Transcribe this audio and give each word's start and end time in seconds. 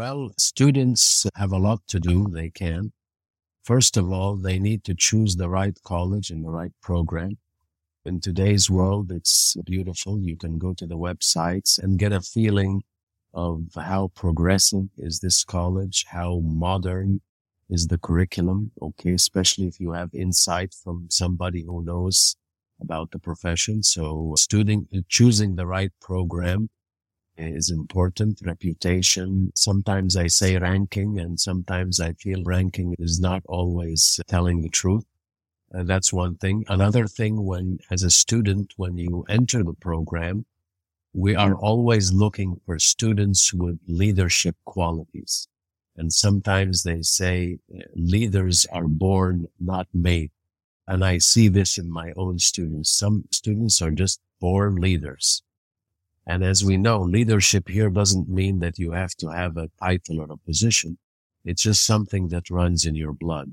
Well, 0.00 0.30
students 0.38 1.26
have 1.34 1.52
a 1.52 1.58
lot 1.58 1.86
to 1.88 2.00
do. 2.00 2.26
They 2.30 2.48
can. 2.48 2.92
First 3.62 3.98
of 3.98 4.10
all, 4.10 4.34
they 4.34 4.58
need 4.58 4.82
to 4.84 4.94
choose 4.94 5.36
the 5.36 5.50
right 5.50 5.76
college 5.84 6.30
and 6.30 6.42
the 6.42 6.48
right 6.48 6.72
program. 6.80 7.36
In 8.06 8.18
today's 8.18 8.70
world, 8.70 9.12
it's 9.12 9.58
beautiful. 9.66 10.18
You 10.18 10.38
can 10.38 10.56
go 10.56 10.72
to 10.72 10.86
the 10.86 10.96
websites 10.96 11.78
and 11.78 11.98
get 11.98 12.14
a 12.14 12.22
feeling 12.22 12.82
of 13.34 13.64
how 13.76 14.08
progressive 14.14 14.88
is 14.96 15.20
this 15.20 15.44
college, 15.44 16.06
how 16.08 16.40
modern 16.42 17.20
is 17.68 17.88
the 17.88 17.98
curriculum. 17.98 18.72
Okay. 18.80 19.12
Especially 19.12 19.66
if 19.66 19.78
you 19.80 19.92
have 19.92 20.14
insight 20.14 20.72
from 20.72 21.08
somebody 21.10 21.62
who 21.64 21.84
knows 21.84 22.36
about 22.80 23.10
the 23.10 23.18
profession. 23.18 23.82
So 23.82 24.32
student 24.38 24.88
choosing 25.10 25.56
the 25.56 25.66
right 25.66 25.92
program 26.00 26.70
is 27.40 27.70
important. 27.70 28.40
Reputation. 28.44 29.52
Sometimes 29.54 30.16
I 30.16 30.26
say 30.26 30.56
ranking 30.56 31.18
and 31.18 31.38
sometimes 31.38 32.00
I 32.00 32.12
feel 32.12 32.42
ranking 32.44 32.94
is 32.98 33.20
not 33.20 33.42
always 33.46 34.20
telling 34.28 34.62
the 34.62 34.68
truth. 34.68 35.04
Uh, 35.74 35.84
that's 35.84 36.12
one 36.12 36.36
thing. 36.36 36.64
Another 36.68 37.06
thing 37.06 37.44
when, 37.44 37.78
as 37.90 38.02
a 38.02 38.10
student, 38.10 38.74
when 38.76 38.98
you 38.98 39.24
enter 39.28 39.62
the 39.62 39.74
program, 39.74 40.44
we 41.12 41.34
are 41.34 41.54
always 41.54 42.12
looking 42.12 42.60
for 42.66 42.78
students 42.78 43.52
with 43.52 43.78
leadership 43.86 44.56
qualities. 44.64 45.48
And 45.96 46.12
sometimes 46.12 46.82
they 46.82 47.02
say 47.02 47.58
leaders 47.94 48.66
are 48.72 48.86
born, 48.86 49.48
not 49.58 49.88
made. 49.92 50.30
And 50.86 51.04
I 51.04 51.18
see 51.18 51.48
this 51.48 51.78
in 51.78 51.90
my 51.90 52.12
own 52.16 52.38
students. 52.38 52.90
Some 52.90 53.24
students 53.30 53.80
are 53.82 53.90
just 53.90 54.20
born 54.40 54.76
leaders. 54.76 55.42
And 56.26 56.44
as 56.44 56.64
we 56.64 56.76
know, 56.76 57.00
leadership 57.00 57.68
here 57.68 57.90
doesn't 57.90 58.28
mean 58.28 58.60
that 58.60 58.78
you 58.78 58.92
have 58.92 59.14
to 59.16 59.28
have 59.28 59.56
a 59.56 59.70
title 59.82 60.20
or 60.20 60.28
a 60.30 60.36
position. 60.36 60.98
It's 61.44 61.62
just 61.62 61.84
something 61.84 62.28
that 62.28 62.50
runs 62.50 62.84
in 62.84 62.94
your 62.94 63.12
blood. 63.12 63.52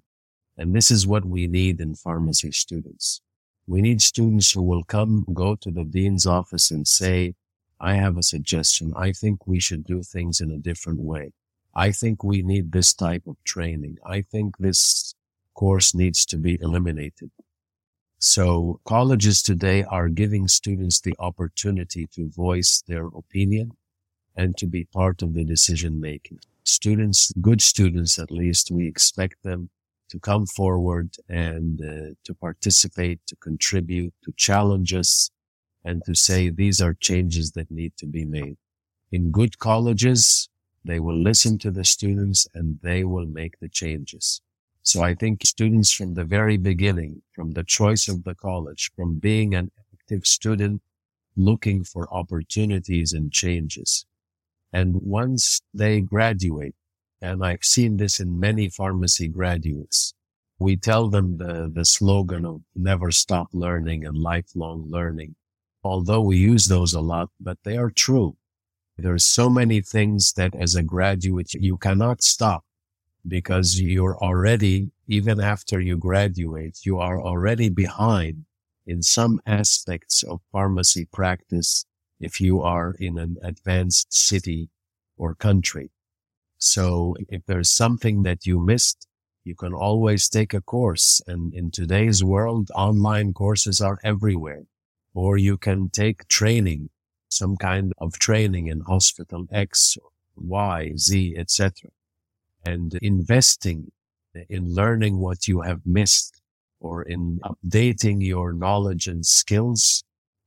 And 0.58 0.76
this 0.76 0.92
is 0.92 1.08
what 1.08 1.26
we 1.26 1.48
need 1.48 1.80
in 1.80 1.96
pharmacy 1.96 2.52
students. 2.52 3.22
We 3.68 3.82
need 3.82 4.02
students 4.02 4.52
who 4.52 4.62
will 4.62 4.84
come, 4.84 5.26
go 5.34 5.56
to 5.56 5.72
the 5.72 5.84
dean's 5.84 6.26
office 6.26 6.72
and 6.72 6.88
say, 6.88 7.36
I 7.80 7.96
have 7.96 8.18
a 8.18 8.24
suggestion. 8.24 8.94
I 8.96 9.12
think 9.12 9.46
we 9.46 9.60
should 9.60 9.84
do 9.84 10.02
things 10.02 10.42
in 10.42 10.52
a 10.52 10.58
different 10.58 11.00
way. 11.00 11.34
I 11.76 11.92
think 11.92 12.24
we 12.24 12.42
need 12.42 12.72
this 12.72 12.94
type 12.94 13.24
of 13.28 13.36
training. 13.44 13.98
I 14.06 14.22
think 14.22 14.58
this 14.58 15.14
course 15.54 15.94
needs 15.94 16.26
to 16.28 16.38
be 16.38 16.58
eliminated. 16.60 17.30
So 18.20 18.80
colleges 18.84 19.44
today 19.44 19.84
are 19.84 20.10
giving 20.10 20.48
students 20.48 21.00
the 21.00 21.16
opportunity 21.20 22.08
to 22.16 22.30
voice 22.30 22.84
their 22.88 23.06
opinion 23.08 23.74
and 24.36 24.58
to 24.58 24.66
be 24.66 24.86
part 24.86 25.22
of 25.22 25.36
the 25.36 25.44
decision 25.44 26.02
making. 26.02 26.40
Students, 26.64 27.32
good 27.40 27.62
students 27.62 28.18
at 28.18 28.32
least, 28.32 28.72
we 28.72 28.88
expect 28.88 29.44
them 29.44 29.70
to 30.10 30.20
come 30.20 30.48
forward 30.48 31.16
and 31.30 31.82
uh, 31.82 32.16
to 32.24 32.34
participate, 32.34 33.20
to 33.28 33.36
contribute, 33.36 34.14
to 34.24 34.34
challenge 34.36 34.94
us 34.94 35.30
and 35.84 36.04
to 36.06 36.16
say 36.16 36.50
these 36.50 36.82
are 36.82 36.94
changes 36.96 37.52
that 37.52 37.70
need 37.70 37.96
to 37.98 38.08
be 38.08 38.26
made. 38.26 38.58
In 39.12 39.32
good 39.32 39.60
colleges, 39.60 40.50
they 40.84 41.00
will 41.00 41.18
listen 41.18 41.58
to 41.60 41.72
the 41.72 41.86
students 41.86 42.48
and 42.54 42.80
they 42.82 43.04
will 43.04 43.26
make 43.28 43.60
the 43.60 43.70
changes. 43.70 44.42
So 44.88 45.04
I 45.04 45.16
think 45.16 45.46
students 45.46 45.92
from 45.92 46.14
the 46.14 46.24
very 46.24 46.56
beginning, 46.56 47.22
from 47.34 47.52
the 47.52 47.66
choice 47.66 48.08
of 48.08 48.24
the 48.24 48.34
college, 48.34 48.90
from 48.96 49.20
being 49.20 49.54
an 49.54 49.70
active 49.94 50.26
student, 50.26 50.82
looking 51.36 51.84
for 51.84 52.08
opportunities 52.10 53.12
and 53.12 53.30
changes. 53.30 54.06
And 54.72 54.96
once 55.02 55.62
they 55.74 56.00
graduate, 56.00 56.76
and 57.22 57.44
I've 57.44 57.66
seen 57.66 57.98
this 57.98 58.22
in 58.22 58.40
many 58.40 58.70
pharmacy 58.70 59.28
graduates, 59.28 60.14
we 60.58 60.78
tell 60.78 61.10
them 61.10 61.38
the, 61.38 61.70
the 61.70 61.84
slogan 61.84 62.46
of 62.46 62.62
never 62.74 63.12
stop 63.12 63.50
learning 63.52 64.06
and 64.06 64.18
lifelong 64.18 64.86
learning. 64.90 65.36
Although 65.84 66.22
we 66.22 66.38
use 66.38 66.68
those 66.68 66.94
a 66.94 67.02
lot, 67.02 67.30
but 67.42 67.58
they 67.66 67.76
are 67.76 67.92
true. 67.92 68.38
There 68.98 69.14
are 69.14 69.20
so 69.20 69.50
many 69.50 69.82
things 69.82 70.32
that 70.38 70.56
as 70.56 70.76
a 70.76 70.82
graduate, 70.82 71.54
you 71.56 71.76
cannot 71.76 72.24
stop 72.24 72.64
because 73.28 73.80
you're 73.80 74.18
already, 74.18 74.92
even 75.08 75.40
after 75.40 75.80
you 75.80 75.98
graduate, 75.98 76.80
you 76.84 77.00
are 77.00 77.22
already 77.22 77.70
behind 77.70 78.46
in 78.86 79.04
some 79.04 79.42
aspects 79.46 80.24
of 80.24 80.42
pharmacy 80.52 81.06
practice 81.12 81.86
if 82.20 82.40
you 82.40 82.62
are 82.62 82.96
in 83.00 83.18
an 83.18 83.38
advanced 83.44 84.14
city 84.14 84.70
or 85.18 85.36
country. 85.36 85.92
So 86.58 87.16
if 87.30 87.46
there's 87.46 87.70
something 87.70 88.24
that 88.24 88.46
you 88.46 88.60
missed, 88.60 89.08
you 89.44 89.56
can 89.56 89.74
always 89.74 90.28
take 90.28 90.54
a 90.54 90.62
course. 90.62 91.22
And 91.28 91.54
in 91.54 91.72
today's 91.72 92.24
world, 92.24 92.72
online 92.76 93.34
courses 93.34 93.82
are 93.82 94.00
everywhere. 94.04 94.64
Or 95.14 95.38
you 95.38 95.58
can 95.58 95.90
take 95.90 96.28
training, 96.28 96.90
some 97.30 97.58
kind 97.58 97.94
of 97.98 98.20
training 98.20 98.68
in 98.68 98.82
hospital 98.82 99.48
X, 99.52 99.98
Y, 100.36 100.94
Z, 100.98 101.36
etc 101.38 101.92
and 102.68 102.98
investing 103.02 103.80
in 104.50 104.74
learning 104.82 105.18
what 105.20 105.48
you 105.48 105.62
have 105.62 105.82
missed 105.86 106.42
or 106.80 107.04
in 107.04 107.40
updating 107.52 108.18
your 108.34 108.54
knowledge 108.54 109.08
and 109.08 109.26
skills 109.26 110.04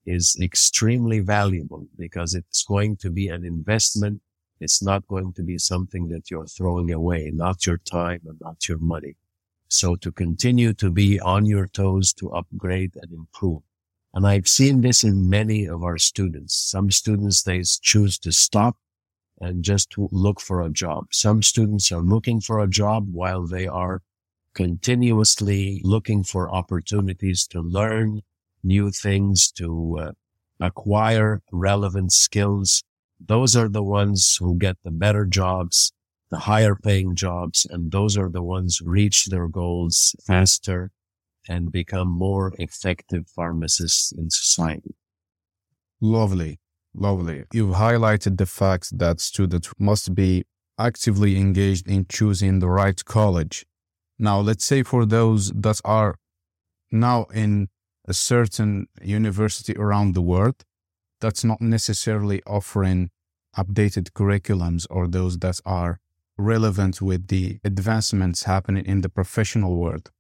is 0.07 0.37
extremely 0.41 1.21
valuable 1.21 1.87
because 1.99 2.35
it's 2.35 2.63
going 2.65 2.97
to 2.97 3.11
be 3.11 3.29
an 3.29 3.45
investment. 3.45 4.21
It's 4.61 4.83
not 4.83 5.07
going 5.09 5.33
to 5.35 5.43
be 5.43 5.59
something 5.59 6.09
that 6.09 6.31
you're 6.31 6.47
throwing 6.47 6.93
away, 6.93 7.31
not 7.33 7.67
your 7.67 7.79
time 7.79 8.21
and 8.27 8.39
not 8.41 8.69
your 8.69 8.79
money. 8.79 9.17
So 9.69 9.97
to 9.97 10.11
continue 10.13 10.73
to 10.75 10.91
be 10.91 11.21
on 11.21 11.47
your 11.47 11.67
toes 11.69 12.13
to 12.15 12.33
upgrade 12.33 12.95
and 13.01 13.13
improve. 13.13 13.63
And 14.13 14.27
I've 14.27 14.49
seen 14.49 14.81
this 14.81 15.05
in 15.05 15.31
many 15.31 15.67
of 15.67 15.83
our 15.83 15.99
students. 15.99 16.55
Some 16.55 16.91
students, 16.91 17.43
they 17.43 17.63
choose 17.63 18.19
to 18.19 18.33
stop 18.33 18.77
and 19.41 19.65
just 19.65 19.91
to 19.91 20.09
look 20.13 20.41
for 20.41 20.61
a 20.61 20.71
job. 20.71 21.07
Some 21.13 21.43
students 21.43 21.91
are 21.91 22.03
looking 22.03 22.41
for 22.41 22.61
a 22.61 22.69
job 22.69 23.09
while 23.13 23.47
they 23.47 23.67
are 23.67 24.03
continuously 24.55 25.81
looking 25.85 26.23
for 26.23 26.51
opportunities 26.51 27.47
to 27.49 27.61
learn 27.61 28.21
new 28.63 28.91
things, 28.91 29.51
to 29.53 29.99
uh, 30.01 30.13
acquire 30.61 31.41
relevant 31.51 32.13
skills. 32.13 32.83
Those 33.19 33.57
are 33.57 33.69
the 33.69 33.83
ones 33.83 34.37
who 34.39 34.59
get 34.59 34.77
the 34.85 34.91
better 34.91 35.25
jobs, 35.25 35.93
the 36.31 36.41
higher 36.41 36.75
paying 36.75 37.15
jobs, 37.15 37.67
and 37.71 37.93
those 37.93 38.17
are 38.17 38.29
the 38.29 38.43
ones 38.43 38.79
who 38.79 38.91
reach 38.91 39.27
their 39.27 39.49
goals 39.49 40.15
faster 40.27 40.91
and 41.49 41.73
become 41.73 42.09
more 42.09 42.53
effective 42.59 43.27
pharmacists 43.29 44.13
in 44.13 44.31
society. 44.31 44.95
Lovely. 46.01 46.59
Lovely. 46.95 47.45
You've 47.53 47.77
highlighted 47.77 48.37
the 48.37 48.47
fact 48.47 48.99
that 48.99 49.21
students 49.21 49.71
must 49.79 50.15
be 50.15 50.45
actively 50.79 51.37
engaged 51.37 51.87
in 51.89 52.07
choosing 52.09 52.59
the 52.59 52.69
right 52.69 53.05
college. 53.05 53.67
Now, 54.19 54.41
let's 54.41 54.65
say 54.65 54.83
for 54.83 55.07
those 55.07 55.51
that 55.53 55.81
are 55.85 56.17
now 56.91 57.25
in 57.33 57.69
a 58.07 58.15
certain 58.15 58.87
university 59.03 59.75
around 59.77 60.15
the 60.15 60.23
world 60.23 60.65
that's 61.21 61.45
not 61.45 61.61
necessarily 61.61 62.43
offering 62.47 63.11
updated 63.57 64.11
curriculums 64.13 64.87
or 64.91 65.07
those 65.07 65.39
that 65.39 65.61
are 65.65 66.01
relevant 66.37 67.03
with 67.03 67.29
the 67.29 67.61
advancements 67.65 68.45
happening 68.45 68.85
in 68.87 69.03
the 69.03 69.09
professional 69.09 69.77
world. 69.77 70.11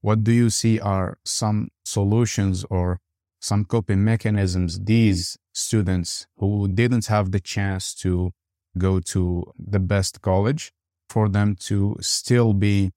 What 0.00 0.24
do 0.24 0.32
you 0.32 0.50
see 0.50 0.80
are 0.80 1.18
some 1.24 1.68
solutions 1.84 2.64
or 2.68 2.98
some 3.40 3.64
coping 3.64 4.04
mechanisms 4.04 4.78
these 4.84 5.36
students 5.52 6.26
who 6.36 6.68
didn't 6.68 7.06
have 7.06 7.32
the 7.32 7.40
chance 7.40 7.94
to 7.94 8.32
go 8.78 9.00
to 9.00 9.44
the 9.58 9.80
best 9.80 10.20
college 10.22 10.72
for 11.08 11.28
them 11.28 11.56
to 11.56 11.96
still 12.00 12.52
be 12.52 12.92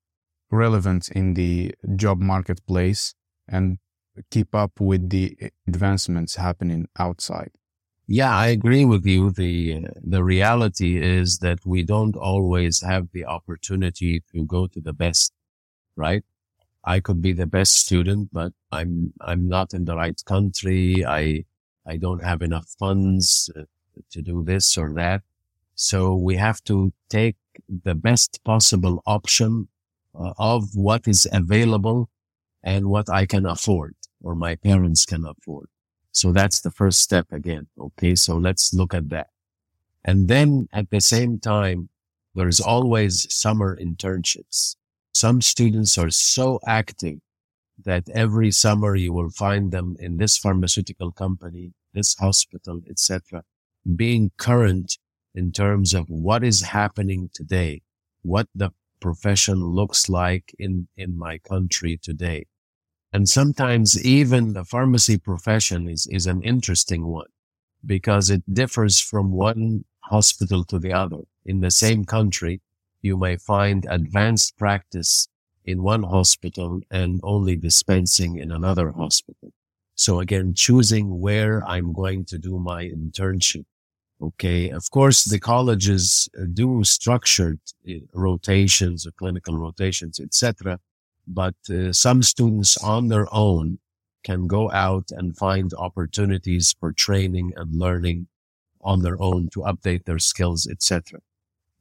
relevant 0.52 1.10
in 1.10 1.34
the 1.34 1.74
job 1.96 2.20
marketplace 2.20 3.16
and 3.48 3.78
keep 4.30 4.54
up 4.54 4.80
with 4.80 5.10
the 5.10 5.36
advancements 5.68 6.36
happening 6.36 6.88
outside. 7.00 7.52
Yeah, 8.06 8.36
I 8.36 8.48
agree 8.48 8.86
with 8.86 9.06
you. 9.06 9.32
The, 9.32 9.88
the 10.02 10.24
reality 10.24 11.02
is 11.02 11.40
that 11.40 11.66
we 11.66 11.84
don't 11.84 12.16
always 12.16 12.82
have 12.82 13.08
the 13.14 13.26
opportunity 13.26 14.22
to 14.34 14.46
go 14.46 14.68
to 14.68 14.82
the 14.82 14.94
best, 14.94 15.34
right? 15.96 16.24
I 16.84 17.00
could 17.00 17.22
be 17.22 17.34
the 17.34 17.48
best 17.48 17.74
student, 17.76 18.30
but 18.34 18.54
I'm, 18.72 19.14
I'm 19.22 19.48
not 19.48 19.74
in 19.74 19.86
the 19.86 19.96
right 19.96 20.22
country. 20.26 21.06
I, 21.06 21.46
I 21.86 21.98
don't 21.98 22.24
have 22.24 22.42
enough 22.42 22.68
funds 22.80 23.50
uh, 23.56 23.64
to 24.12 24.22
do 24.22 24.44
this 24.44 24.78
or 24.78 24.94
that. 24.96 25.22
So 25.76 26.16
we 26.16 26.36
have 26.38 26.64
to 26.66 26.94
take 27.10 27.38
the 27.68 27.96
best 27.96 28.44
possible 28.44 29.02
option 29.06 29.70
uh, 30.16 30.34
of 30.38 30.76
what 30.76 31.08
is 31.08 31.28
available 31.32 32.10
and 32.64 32.88
what 32.88 33.10
I 33.10 33.26
can 33.26 33.46
afford 33.46 33.96
or 34.22 34.36
my 34.36 34.56
parents 34.56 35.06
can 35.06 35.26
afford. 35.26 35.70
So 36.12 36.32
that's 36.32 36.62
the 36.62 36.72
first 36.72 37.02
step 37.02 37.28
again. 37.32 37.68
Okay. 37.80 38.16
So 38.16 38.38
let's 38.38 38.74
look 38.74 38.94
at 38.94 39.10
that. 39.10 39.28
And 40.06 40.28
then 40.28 40.68
at 40.74 40.90
the 40.90 41.02
same 41.02 41.40
time, 41.40 41.90
There's 42.36 42.60
always 42.62 43.28
summer 43.34 43.78
internships. 43.78 44.76
Some 45.14 45.42
students 45.42 45.98
are 45.98 46.10
so 46.10 46.60
active 46.66 47.20
that 47.84 48.10
every 48.10 48.52
summer 48.52 48.96
you 48.96 49.14
will 49.14 49.30
find 49.30 49.72
them 49.72 49.96
in 50.00 50.18
this 50.18 50.38
pharmaceutical 50.38 51.12
company, 51.12 51.74
this 51.94 52.16
hospital, 52.16 52.82
etc., 52.90 53.44
being 53.96 54.32
current 54.38 54.98
in 55.36 55.52
terms 55.52 55.94
of 55.94 56.10
what 56.10 56.44
is 56.44 56.62
happening 56.62 57.30
today, 57.34 57.82
what 58.22 58.48
the 58.56 58.72
profession 59.00 59.64
looks 59.64 60.10
like 60.10 60.56
in, 60.58 60.88
in 60.96 61.18
my 61.18 61.38
country 61.40 62.00
today. 62.02 62.46
And 63.12 63.30
sometimes 63.30 64.04
even 64.04 64.54
the 64.54 64.64
pharmacy 64.64 65.18
profession 65.18 65.88
is, 65.88 66.08
is 66.08 66.26
an 66.26 66.42
interesting 66.42 67.06
one 67.06 67.28
because 67.86 68.30
it 68.30 68.42
differs 68.52 69.00
from 69.00 69.32
one 69.32 69.86
hospital 70.06 70.64
to 70.66 70.80
the 70.80 70.94
other. 70.94 71.22
In 71.46 71.60
the 71.60 71.70
same 71.70 72.06
country, 72.06 72.62
you 73.04 73.18
may 73.18 73.38
find 73.38 73.86
advanced 73.90 74.58
practice 74.58 75.28
in 75.66 75.84
one 75.84 76.04
hospital 76.04 76.82
and 76.90 77.20
only 77.24 77.56
dispensing 77.56 78.38
in 78.38 78.52
another 78.52 78.92
hospital. 78.92 79.52
So 79.96 80.20
again, 80.20 80.54
choosing 80.56 81.20
where 81.20 81.64
I'm 81.68 81.94
going 81.94 82.26
to 82.26 82.38
do 82.38 82.58
my 82.58 82.86
internship. 82.86 83.66
Okay. 84.22 84.70
Of 84.70 84.90
course, 84.90 85.26
the 85.26 85.40
colleges 85.40 86.30
do 86.54 86.84
structured 86.84 87.60
uh, 87.88 87.94
rotations 88.14 89.06
or 89.06 89.12
clinical 89.12 89.58
rotations, 89.58 90.20
etc. 90.20 90.80
But 91.28 91.56
uh, 91.70 91.94
some 91.94 92.24
students 92.24 92.78
on 92.78 93.10
their 93.10 93.28
own 93.34 93.80
can 94.24 94.48
go 94.48 94.72
out 94.72 95.12
and 95.12 95.38
find 95.38 95.74
opportunities 95.74 96.74
for 96.80 96.94
training 96.94 97.52
and 97.58 97.76
learning 97.76 98.28
on 98.82 99.02
their 99.02 99.22
own 99.22 99.50
to 99.50 99.60
update 99.62 100.06
their 100.06 100.20
skills, 100.20 100.68
etc. 100.68 101.20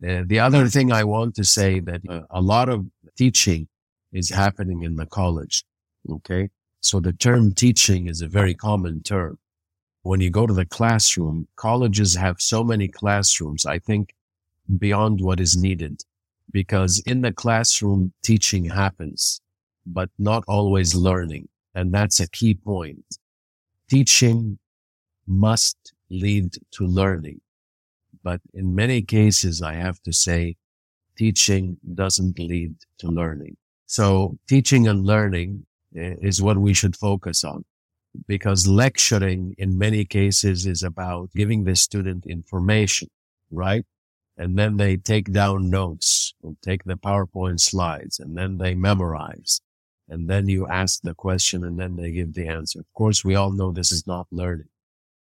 The 0.03 0.41
other 0.41 0.67
thing 0.69 0.91
I 0.93 1.05
want 1.05 1.35
to 1.37 1.45
say 1.45 1.81
that 1.81 2.03
uh, 2.09 2.23
a 2.31 2.41
lot 2.41 2.69
of 2.69 2.87
teaching 3.17 3.69
is 4.13 4.31
happening 4.31 4.83
in 4.83 4.97
the 4.97 5.07
college. 5.07 5.65
Okay. 6.11 6.51
So 6.81 6.99
the 6.99 7.13
term 7.13 7.55
teaching 7.55 8.09
is 8.09 8.21
a 8.21 8.29
very 8.29 8.55
common 8.55 9.03
term. 9.03 9.39
When 10.03 10.21
you 10.21 10.31
go 10.31 10.47
to 10.49 10.53
the 10.53 10.67
classroom, 10.67 11.47
colleges 11.55 12.17
have 12.17 12.41
so 12.41 12.65
many 12.65 12.89
classrooms, 12.89 13.65
I 13.65 13.79
think 13.79 14.15
beyond 14.79 15.21
what 15.21 15.39
is 15.39 15.57
needed 15.57 16.03
because 16.53 17.03
in 17.07 17.23
the 17.23 17.33
classroom, 17.33 18.13
teaching 18.23 18.67
happens, 18.67 19.41
but 19.87 20.11
not 20.19 20.45
always 20.47 20.95
learning. 20.95 21.49
And 21.75 21.93
that's 21.93 22.21
a 22.21 22.29
key 22.29 22.55
point. 22.55 23.05
Teaching 23.89 24.59
must 25.27 25.95
lead 26.11 26.53
to 26.73 26.87
learning. 26.87 27.41
But 28.23 28.41
in 28.55 28.75
many 28.75 29.03
cases, 29.03 29.63
I 29.63 29.75
have 29.75 30.01
to 30.03 30.13
say, 30.13 30.57
teaching 31.17 31.79
doesn't 31.95 32.39
lead 32.39 32.75
to 32.99 33.09
learning. 33.09 33.57
So 33.87 34.39
teaching 34.49 34.89
and 34.89 35.05
learning 35.05 35.67
eh, 35.97 36.15
is 36.21 36.41
what 36.41 36.59
we 36.59 36.73
should 36.75 36.97
focus 36.97 37.45
on 37.45 37.65
because 38.27 38.67
lecturing 38.67 39.55
in 39.59 39.79
many 39.79 40.05
cases 40.05 40.67
is 40.67 40.83
about 40.83 41.31
giving 41.35 41.65
the 41.65 41.77
student 41.77 42.27
information, 42.27 43.09
right? 43.51 43.85
And 44.37 44.59
then 44.59 44.77
they 44.77 44.97
take 44.97 45.33
down 45.33 45.71
notes 45.71 46.35
or 46.43 46.55
take 46.63 46.85
the 46.85 46.97
PowerPoint 46.97 47.61
slides 47.61 48.19
and 48.19 48.37
then 48.37 48.59
they 48.59 48.75
memorize. 48.75 49.61
And 50.09 50.29
then 50.29 50.49
you 50.49 50.67
ask 50.67 51.01
the 51.03 51.15
question 51.15 51.65
and 51.65 51.79
then 51.79 51.97
they 51.97 52.11
give 52.13 52.35
the 52.35 52.49
answer. 52.49 52.81
Of 52.81 52.93
course, 52.93 53.25
we 53.25 53.35
all 53.35 53.53
know 53.53 53.71
this 53.71 53.93
is 53.93 54.07
not 54.07 54.27
learning. 54.31 54.69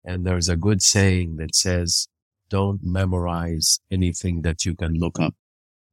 And 0.04 0.24
there's 0.24 0.48
a 0.48 0.56
good 0.56 0.82
saying 0.82 1.36
that 1.36 1.54
says, 1.54 2.08
don't 2.48 2.82
memorize 2.82 3.80
anything 3.90 4.42
that 4.42 4.64
you 4.64 4.74
can 4.74 4.94
look 4.94 5.18
up. 5.18 5.34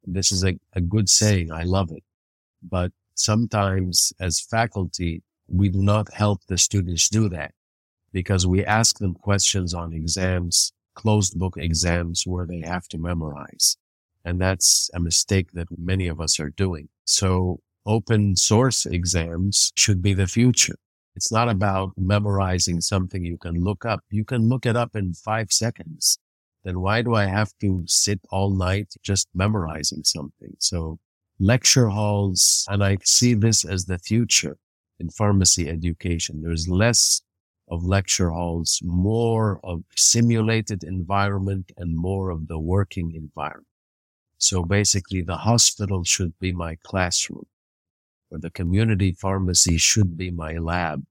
This 0.06 0.32
is 0.32 0.44
a, 0.44 0.60
a 0.74 0.82
good 0.82 1.10
saying. 1.10 1.52
I 1.52 1.64
love 1.64 1.92
it. 1.92 2.04
But 2.62 2.92
sometimes 3.16 4.14
as 4.20 4.40
faculty, 4.40 5.24
we 5.48 5.70
do 5.70 5.82
not 5.82 6.14
help 6.14 6.42
the 6.48 6.58
students 6.58 7.10
do 7.10 7.30
that 7.30 7.52
because 8.12 8.46
we 8.46 8.64
ask 8.64 9.00
them 9.00 9.14
questions 9.14 9.74
on 9.74 9.94
exams, 9.94 10.72
closed 10.96 11.38
book 11.38 11.56
exams 11.58 12.24
where 12.26 12.46
they 12.46 12.62
have 12.62 12.88
to 12.90 12.98
memorize. 12.98 13.78
And 14.26 14.40
that's 14.40 14.90
a 14.94 15.00
mistake 15.00 15.52
that 15.54 15.68
many 15.78 16.08
of 16.08 16.22
us 16.22 16.40
are 16.40 16.52
doing. 16.52 16.90
So 17.06 17.60
open 17.86 18.36
source 18.36 18.86
exams 18.86 19.72
should 19.76 20.02
be 20.02 20.14
the 20.14 20.28
future. 20.28 20.76
It's 21.16 21.32
not 21.32 21.50
about 21.50 21.92
memorizing 21.98 22.82
something 22.82 23.24
you 23.24 23.38
can 23.38 23.64
look 23.64 23.86
up. 23.86 24.02
You 24.10 24.26
can 24.26 24.50
look 24.50 24.66
it 24.66 24.76
up 24.76 24.96
in 24.96 25.14
five 25.14 25.52
seconds. 25.52 26.18
Then 26.64 26.80
why 26.80 27.02
do 27.02 27.14
I 27.14 27.26
have 27.26 27.52
to 27.62 27.84
sit 27.88 28.22
all 28.32 28.50
night 28.50 28.94
just 29.02 29.28
memorizing 29.34 30.04
something? 30.04 30.56
So 30.60 31.00
lecture 31.40 31.90
halls, 31.90 32.66
and 32.70 32.84
I 32.84 32.98
see 33.04 33.34
this 33.34 33.66
as 33.66 33.86
the 33.86 34.00
future 34.00 34.58
in 35.00 35.10
pharmacy 35.10 35.70
education. 35.70 36.42
There's 36.42 36.70
less 36.70 37.22
of 37.70 37.84
lecture 37.84 38.32
halls, 38.32 38.80
more 38.84 39.60
of 39.64 39.84
simulated 39.96 40.84
environment 40.84 41.72
and 41.78 41.98
more 41.98 42.30
of 42.30 42.48
the 42.48 42.60
working 42.60 43.14
environment. 43.14 43.68
So 44.38 44.64
basically 44.64 45.22
the 45.22 45.38
hospital 45.38 46.04
should 46.04 46.38
be 46.40 46.52
my 46.52 46.78
classroom 46.84 47.46
or 48.30 48.40
the 48.40 48.50
community 48.50 49.14
pharmacy 49.14 49.78
should 49.78 50.18
be 50.18 50.32
my 50.32 50.58
lab. 50.58 51.04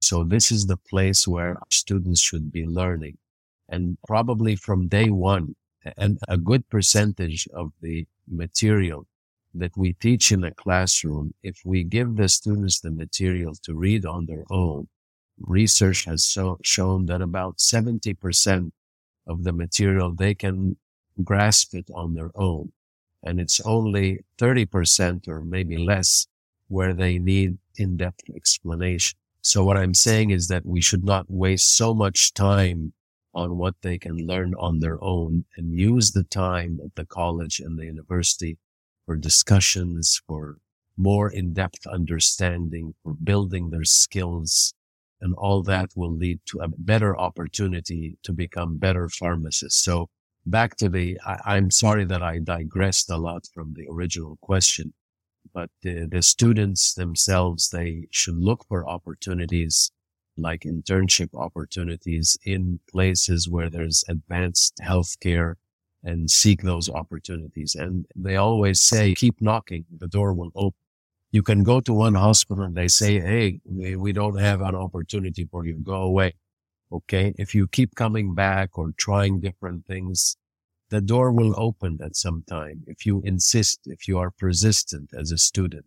So 0.00 0.24
this 0.24 0.50
is 0.50 0.66
the 0.66 0.76
place 0.76 1.26
where 1.26 1.58
students 1.70 2.20
should 2.20 2.52
be 2.52 2.64
learning 2.64 3.18
and 3.68 3.98
probably 4.06 4.56
from 4.56 4.88
day 4.88 5.10
one 5.10 5.54
and 5.96 6.18
a 6.28 6.36
good 6.36 6.68
percentage 6.68 7.48
of 7.54 7.72
the 7.80 8.06
material 8.26 9.06
that 9.54 9.76
we 9.76 9.92
teach 9.94 10.30
in 10.32 10.44
a 10.44 10.54
classroom, 10.54 11.34
if 11.42 11.60
we 11.64 11.84
give 11.84 12.16
the 12.16 12.28
students 12.28 12.80
the 12.80 12.90
material 12.90 13.54
to 13.62 13.74
read 13.74 14.04
on 14.04 14.26
their 14.26 14.44
own, 14.50 14.88
research 15.40 16.04
has 16.04 16.24
so, 16.24 16.58
shown 16.62 17.06
that 17.06 17.22
about 17.22 17.58
70% 17.58 18.72
of 19.26 19.44
the 19.44 19.52
material 19.52 20.12
they 20.12 20.34
can 20.34 20.76
grasp 21.22 21.74
it 21.74 21.88
on 21.94 22.14
their 22.14 22.30
own. 22.34 22.72
And 23.22 23.40
it's 23.40 23.60
only 23.60 24.24
30% 24.38 25.28
or 25.28 25.42
maybe 25.42 25.76
less 25.76 26.26
where 26.68 26.94
they 26.94 27.18
need 27.18 27.58
in-depth 27.76 28.30
explanation. 28.34 29.18
So 29.40 29.64
what 29.64 29.76
I'm 29.76 29.94
saying 29.94 30.30
is 30.30 30.48
that 30.48 30.66
we 30.66 30.80
should 30.80 31.04
not 31.04 31.26
waste 31.28 31.76
so 31.76 31.94
much 31.94 32.34
time 32.34 32.92
on 33.38 33.56
what 33.56 33.76
they 33.82 33.98
can 33.98 34.16
learn 34.26 34.52
on 34.58 34.80
their 34.80 35.02
own 35.02 35.44
and 35.56 35.72
use 35.72 36.10
the 36.10 36.24
time 36.24 36.80
at 36.84 36.92
the 36.96 37.06
college 37.06 37.60
and 37.60 37.78
the 37.78 37.84
university 37.84 38.58
for 39.06 39.16
discussions, 39.16 40.20
for 40.26 40.58
more 40.96 41.30
in-depth 41.30 41.86
understanding, 41.86 42.94
for 43.02 43.14
building 43.14 43.70
their 43.70 43.84
skills. 43.84 44.74
And 45.20 45.34
all 45.34 45.62
that 45.62 45.90
will 45.94 46.14
lead 46.24 46.40
to 46.46 46.58
a 46.58 46.68
better 46.68 47.16
opportunity 47.16 48.18
to 48.24 48.32
become 48.32 48.78
better 48.78 49.08
pharmacists. 49.08 49.84
So 49.84 50.08
back 50.44 50.76
to 50.76 50.88
the, 50.88 51.18
I, 51.24 51.56
am 51.56 51.70
sorry 51.70 52.04
that 52.06 52.22
I 52.22 52.40
digressed 52.40 53.08
a 53.10 53.16
lot 53.16 53.46
from 53.54 53.74
the 53.74 53.86
original 53.88 54.36
question, 54.40 54.94
but 55.54 55.70
the, 55.82 56.08
the 56.10 56.22
students 56.22 56.94
themselves, 56.94 57.70
they 57.70 58.08
should 58.10 58.38
look 58.38 58.64
for 58.68 58.88
opportunities 58.88 59.92
like 60.38 60.62
internship 60.62 61.30
opportunities 61.34 62.38
in 62.44 62.80
places 62.90 63.48
where 63.48 63.68
there's 63.70 64.04
advanced 64.08 64.74
healthcare 64.82 65.54
and 66.02 66.30
seek 66.30 66.62
those 66.62 66.88
opportunities. 66.88 67.74
And 67.74 68.06
they 68.14 68.36
always 68.36 68.82
say, 68.82 69.14
keep 69.14 69.40
knocking, 69.40 69.84
the 69.96 70.08
door 70.08 70.32
will 70.32 70.52
open. 70.54 70.78
You 71.30 71.42
can 71.42 71.62
go 71.62 71.80
to 71.80 71.92
one 71.92 72.14
hospital 72.14 72.64
and 72.64 72.74
they 72.74 72.88
say, 72.88 73.20
Hey, 73.20 73.60
we 73.66 74.12
don't 74.12 74.38
have 74.38 74.62
an 74.62 74.74
opportunity 74.74 75.46
for 75.50 75.66
you. 75.66 75.78
Go 75.82 76.00
away. 76.02 76.34
Okay. 76.90 77.34
If 77.36 77.54
you 77.54 77.68
keep 77.68 77.94
coming 77.94 78.34
back 78.34 78.78
or 78.78 78.92
trying 78.96 79.40
different 79.40 79.86
things, 79.86 80.36
the 80.90 81.02
door 81.02 81.30
will 81.32 81.54
open 81.58 81.98
at 82.02 82.16
some 82.16 82.44
time. 82.48 82.84
If 82.86 83.04
you 83.04 83.20
insist, 83.24 83.80
if 83.84 84.08
you 84.08 84.18
are 84.18 84.30
persistent 84.30 85.10
as 85.14 85.30
a 85.30 85.36
student, 85.36 85.84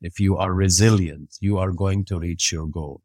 if 0.00 0.20
you 0.20 0.36
are 0.36 0.54
resilient, 0.54 1.36
you 1.40 1.58
are 1.58 1.72
going 1.72 2.04
to 2.04 2.20
reach 2.20 2.52
your 2.52 2.66
goal. 2.68 3.02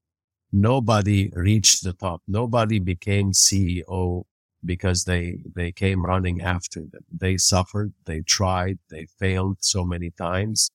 Nobody 0.56 1.32
reached 1.34 1.84
the 1.84 1.94
top. 1.94 2.22
Nobody 2.28 2.78
became 2.78 3.32
CEO 3.32 4.26
because 4.64 5.06
they, 5.06 5.40
they 5.56 5.72
came 5.72 6.06
running 6.06 6.42
after 6.42 6.82
them. 6.82 7.04
They 7.12 7.38
suffered, 7.38 7.94
they 8.06 8.22
tried, 8.22 8.78
they 8.92 9.08
failed 9.20 9.58
so 9.62 9.84
many 9.84 10.12
times, 10.12 10.70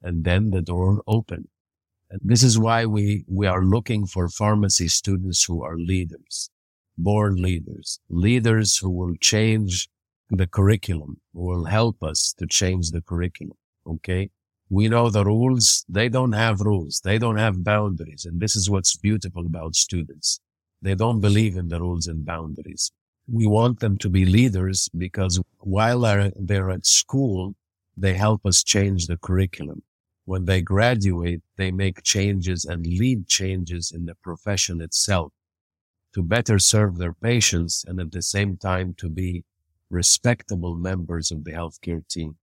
and 0.00 0.22
then 0.22 0.50
the 0.50 0.62
door 0.62 1.02
opened. 1.08 1.48
And 2.10 2.20
this 2.24 2.44
is 2.44 2.60
why 2.60 2.86
we, 2.86 3.24
we 3.26 3.48
are 3.48 3.64
looking 3.64 4.06
for 4.06 4.28
pharmacy 4.28 4.86
students 4.86 5.42
who 5.42 5.64
are 5.64 5.76
leaders, 5.76 6.48
born 6.96 7.42
leaders, 7.42 7.98
leaders 8.08 8.78
who 8.78 8.90
will 8.90 9.16
change 9.16 9.88
the 10.30 10.46
curriculum, 10.46 11.20
who 11.32 11.40
will 11.40 11.64
help 11.64 12.04
us 12.04 12.32
to 12.38 12.46
change 12.46 12.92
the 12.92 13.02
curriculum. 13.02 13.56
Okay. 13.84 14.30
We 14.70 14.88
know 14.88 15.10
the 15.10 15.24
rules. 15.24 15.84
They 15.88 16.08
don't 16.08 16.32
have 16.32 16.60
rules. 16.60 17.00
They 17.04 17.18
don't 17.18 17.36
have 17.38 17.64
boundaries. 17.64 18.24
And 18.24 18.40
this 18.40 18.56
is 18.56 18.68
what's 18.70 18.96
beautiful 18.96 19.46
about 19.46 19.76
students. 19.76 20.40
They 20.82 20.94
don't 20.94 21.20
believe 21.20 21.56
in 21.56 21.68
the 21.68 21.80
rules 21.80 22.06
and 22.06 22.24
boundaries. 22.24 22.90
we 23.26 23.46
want 23.46 23.80
them 23.80 23.96
to 23.98 24.08
be 24.08 24.24
leaders 24.26 24.88
because 24.96 25.40
while 25.58 26.00
they're 26.36 26.70
at 26.70 26.86
school, 26.86 27.54
they 27.96 28.14
help 28.14 28.44
us 28.44 28.62
change 28.62 29.06
the 29.06 29.16
curriculum. 29.16 29.82
When 30.26 30.44
they 30.46 30.60
graduate, 30.62 31.42
they 31.56 31.70
make 31.70 32.02
changes 32.02 32.64
and 32.64 32.86
lead 32.86 33.26
changes 33.28 33.92
in 33.92 34.06
the 34.06 34.14
profession 34.16 34.80
itself 34.80 35.32
to 36.14 36.22
better 36.22 36.58
serve 36.58 36.98
their 36.98 37.12
patients 37.14 37.84
and 37.86 38.00
at 38.00 38.12
the 38.12 38.22
same 38.22 38.56
time 38.56 38.94
to 38.98 39.08
be 39.08 39.44
respectable 39.90 40.76
members 40.76 41.30
of 41.30 41.44
the 41.44 41.52
healthcare 41.52 42.06
team. 42.08 42.36